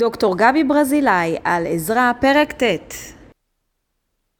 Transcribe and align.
דוקטור 0.00 0.34
גבי 0.38 0.64
ברזילאי 0.64 1.36
על 1.44 1.66
עזרא, 1.66 2.12
פרק 2.20 2.52
ט' 2.52 2.82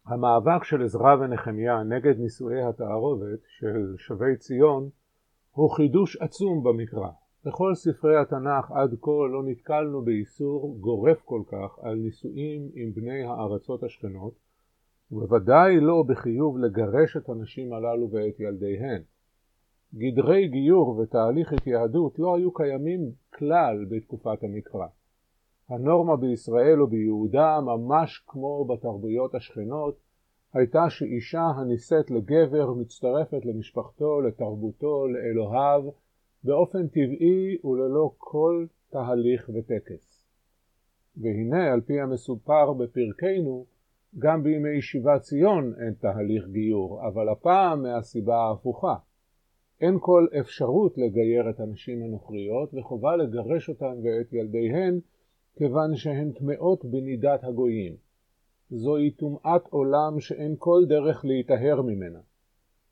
המאבק 0.06 0.64
של 0.64 0.82
עזרא 0.82 1.14
ונחמיה 1.14 1.82
נגד 1.82 2.18
נישואי 2.18 2.62
התערובת 2.62 3.40
של 3.58 3.94
שבי 3.98 4.36
ציון 4.36 4.88
הוא 5.50 5.70
חידוש 5.70 6.16
עצום 6.16 6.62
במקרא. 6.64 7.08
בכל 7.44 7.74
ספרי 7.74 8.16
התנ"ך 8.16 8.70
עד 8.70 8.94
כה 9.00 9.10
לא 9.32 9.42
נתקלנו 9.44 10.02
באיסור 10.02 10.76
גורף 10.80 11.20
כל 11.24 11.42
כך 11.46 11.78
על 11.82 11.94
נישואים 11.94 12.68
עם 12.74 12.92
בני 12.92 13.22
הארצות 13.22 13.82
השכנות, 13.82 14.34
ובוודאי 15.12 15.80
לא 15.80 16.04
בחיוב 16.08 16.58
לגרש 16.58 17.16
את 17.16 17.28
הנשים 17.28 17.72
הללו 17.72 18.10
ואת 18.10 18.40
ילדיהן. 18.40 19.02
גדרי 19.94 20.48
גיור 20.48 20.98
ותהליך 20.98 21.52
התייהדות 21.52 22.18
לא 22.18 22.36
היו 22.36 22.52
קיימים 22.52 23.00
כלל 23.34 23.84
בתקופת 23.90 24.42
המקרא. 24.42 24.86
הנורמה 25.70 26.16
בישראל 26.16 26.82
וביהודה, 26.82 27.60
ממש 27.60 28.24
כמו 28.26 28.64
בתרבויות 28.64 29.34
השכנות, 29.34 29.96
הייתה 30.52 30.90
שאישה 30.90 31.42
הנישאת 31.56 32.10
לגבר 32.10 32.72
מצטרפת 32.72 33.44
למשפחתו, 33.44 34.20
לתרבותו, 34.20 35.06
לאלוהיו, 35.08 35.90
באופן 36.44 36.88
טבעי 36.88 37.58
וללא 37.64 38.12
כל 38.18 38.66
תהליך 38.90 39.50
וטקס. 39.54 40.26
והנה, 41.16 41.72
על 41.72 41.80
פי 41.80 42.00
המסופר 42.00 42.72
בפרקנו, 42.72 43.64
גם 44.18 44.42
בימי 44.42 44.82
שיבת 44.82 45.20
ציון 45.20 45.74
אין 45.84 45.94
תהליך 45.94 46.48
גיור, 46.48 47.08
אבל 47.08 47.28
הפעם 47.28 47.82
מהסיבה 47.82 48.36
ההפוכה. 48.36 48.94
אין 49.80 49.96
כל 50.00 50.26
אפשרות 50.40 50.98
לגייר 50.98 51.50
את 51.50 51.60
הנשים 51.60 52.02
הנוכריות 52.02 52.74
וחובה 52.74 53.16
לגרש 53.16 53.68
אותן 53.68 53.94
ואת 54.04 54.32
ילדיהן 54.32 55.00
כיוון 55.56 55.96
שהן 55.96 56.32
טמאות 56.32 56.84
בנידת 56.84 57.44
הגויים. 57.44 57.96
זוהי 58.70 59.10
טומאת 59.10 59.62
עולם 59.70 60.20
שאין 60.20 60.54
כל 60.58 60.84
דרך 60.88 61.24
להיטהר 61.24 61.82
ממנה. 61.82 62.18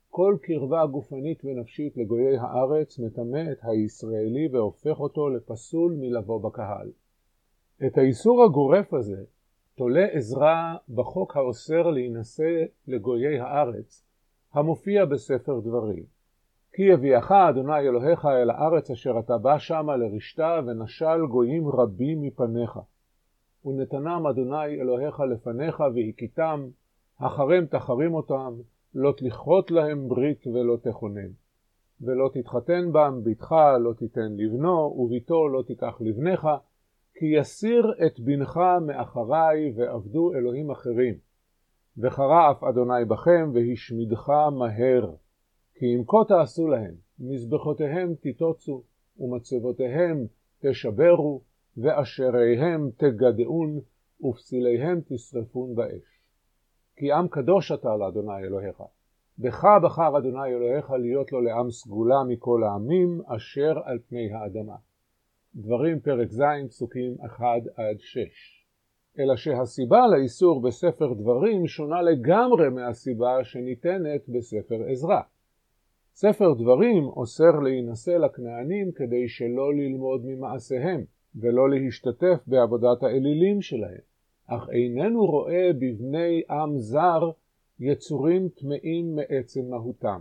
כל 0.09 0.37
קרבה 0.41 0.85
גופנית 0.85 1.45
ונפשית 1.45 1.97
לגויי 1.97 2.37
הארץ 2.37 2.99
מטמא 2.99 3.43
את 3.51 3.57
הישראלי 3.61 4.47
והופך 4.51 4.99
אותו 4.99 5.29
לפסול 5.29 5.95
מלבוא 5.99 6.41
בקהל. 6.41 6.91
את 7.87 7.97
האיסור 7.97 8.43
הגורף 8.43 8.93
הזה 8.93 9.23
תולה 9.75 10.05
עזרא 10.05 10.75
בחוק 10.89 11.37
האוסר 11.37 11.81
להינשא 11.81 12.63
לגויי 12.87 13.39
הארץ, 13.39 14.05
המופיע 14.53 15.05
בספר 15.05 15.59
דברים. 15.59 16.18
כי 16.79 16.83
יביאך 16.83 17.31
אדוני 17.31 17.79
אלוהיך 17.79 18.25
אל 18.25 18.49
הארץ 18.49 18.91
אשר 18.91 19.19
אתה 19.19 19.37
בא 19.37 19.57
שמה 19.57 19.97
לרשתה 19.97 20.59
ונשל 20.67 21.25
גויים 21.29 21.67
רבים 21.67 22.21
מפניך. 22.21 22.79
ונתנם 23.65 24.27
אדוני 24.29 24.81
אלוהיך 24.81 25.19
לפניך 25.19 25.83
והכיתם, 25.95 26.67
אחריהם 27.17 27.65
תחרים 27.65 28.13
אותם, 28.13 28.53
לא 28.95 29.13
תכרות 29.17 29.71
להם 29.71 30.07
ברית 30.07 30.47
ולא 30.47 30.77
תכונן. 30.83 31.29
ולא 32.01 32.29
תתחתן 32.33 32.91
בם, 32.91 33.21
בתך 33.23 33.55
לא 33.79 33.93
תיתן 33.93 34.31
לבנו, 34.37 34.95
וביתו 34.97 35.47
לא 35.47 35.61
תיקח 35.67 35.97
לבנך, 36.01 36.47
כי 37.13 37.25
יסיר 37.25 37.93
את 38.05 38.19
בנך 38.19 38.59
מאחרי 38.85 39.73
ועבדו 39.75 40.33
אלוהים 40.33 40.71
אחרים. 40.71 41.15
וחרה 41.97 42.51
אף 42.51 42.63
אדוני 42.63 43.05
בכם, 43.05 43.51
והשמידך 43.53 44.29
מהר. 44.29 45.09
כי 45.79 45.95
אם 45.95 46.03
כה 46.07 46.17
תעשו 46.27 46.67
להם, 46.67 46.95
מזבחותיהם 47.19 48.15
תיטוצו, 48.15 48.83
ומצבותיהם 49.19 50.25
תשברו, 50.59 51.41
ואשריהם 51.77 52.89
תגדעון, 52.97 53.79
ופסיליהם 54.23 55.01
תשרפון 55.07 55.75
באש. 55.75 56.19
כי 56.95 57.11
עם 57.11 57.27
קדוש 57.27 57.71
אתה 57.71 57.97
לאדוני 57.97 58.43
אלוהיך. 58.43 58.83
בך 59.39 59.63
בחר 59.83 60.17
אדוני 60.17 60.49
אלוהיך 60.49 60.91
להיות 60.91 61.31
לו 61.31 61.41
לעם 61.41 61.71
סגולה 61.71 62.23
מכל 62.27 62.63
העמים 62.63 63.21
אשר 63.25 63.73
על 63.83 63.99
פני 64.09 64.33
האדמה. 64.33 64.75
דברים 65.55 65.99
פרק 65.99 66.31
ז' 66.31 66.41
פסוקים 66.67 67.15
1 67.25 67.45
עד 67.75 67.99
6. 67.99 68.19
אלא 69.19 69.35
שהסיבה 69.35 70.07
לאיסור 70.07 70.61
בספר 70.61 71.13
דברים 71.13 71.67
שונה 71.67 72.01
לגמרי 72.01 72.69
מהסיבה 72.69 73.43
שניתנת 73.43 74.29
בספר 74.29 74.83
עזרא. 74.91 75.21
ספר 76.21 76.53
דברים 76.53 77.03
אוסר 77.03 77.59
להינשא 77.63 78.11
לכנענים 78.11 78.91
כדי 78.91 79.27
שלא 79.27 79.73
ללמוד 79.73 80.21
ממעשיהם 80.25 81.03
ולא 81.35 81.69
להשתתף 81.69 82.39
בעבודת 82.47 83.03
האלילים 83.03 83.61
שלהם, 83.61 84.01
אך 84.47 84.69
איננו 84.69 85.25
רואה 85.25 85.69
בבני 85.73 86.41
עם 86.49 86.77
זר 86.77 87.31
יצורים 87.79 88.49
טמאים 88.49 89.15
מעצם 89.15 89.69
מהותם. 89.69 90.19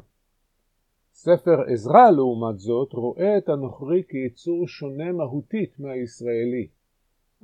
ספר 1.13 1.61
עזרא 1.73 2.11
לעומת 2.11 2.59
זאת 2.59 2.93
רואה 2.93 3.39
את 3.39 3.49
הנוכרי 3.49 4.03
כיצור 4.09 4.69
שונה 4.69 5.13
מהותית 5.13 5.81
מהישראלי, 5.81 6.69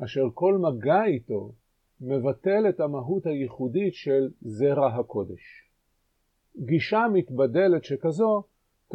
אשר 0.04 0.24
כל 0.34 0.58
מגע 0.58 1.04
איתו 1.04 1.52
מבטל 2.00 2.68
את 2.68 2.80
המהות 2.80 3.26
הייחודית 3.26 3.94
של 3.94 4.30
זרע 4.40 4.86
הקודש. 4.86 5.64
גישה 6.56 7.06
מתבדלת 7.12 7.84
שכזו 7.84 8.44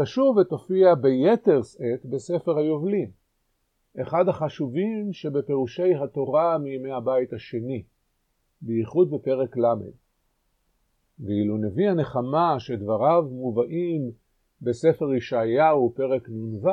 תשוב 0.01 0.37
ותופיע 0.37 0.95
ביתר 0.95 1.61
שאת 1.61 2.05
בספר 2.05 2.57
היובלים, 2.57 3.11
אחד 4.01 4.27
החשובים 4.29 5.13
שבפירושי 5.13 5.95
התורה 6.03 6.57
מימי 6.57 6.91
הבית 6.91 7.33
השני, 7.33 7.83
בייחוד 8.61 9.11
בפרק 9.11 9.57
ל'. 9.57 9.91
ואילו 11.19 11.57
נביא 11.57 11.89
הנחמה 11.89 12.55
שדבריו 12.59 13.23
מובאים 13.31 14.11
בספר 14.61 15.13
ישעיהו 15.13 15.93
פרק 15.95 16.29
נ"ו, 16.29 16.69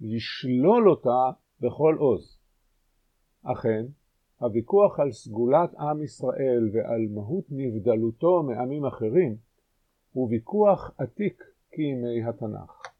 ישלול 0.00 0.90
אותה 0.90 1.30
בכל 1.60 1.96
עוז. 1.98 2.38
אכן, 3.42 3.84
הוויכוח 4.38 5.00
על 5.00 5.12
סגולת 5.12 5.74
עם 5.78 6.02
ישראל 6.02 6.70
ועל 6.72 7.06
מהות 7.14 7.44
נבדלותו 7.50 8.42
מעמים 8.42 8.84
אחרים 8.86 9.36
הוא 10.14 10.28
ויכוח 10.30 10.90
עתיק 10.98 11.42
כימי 11.70 12.24
התנ"ך. 12.24 12.93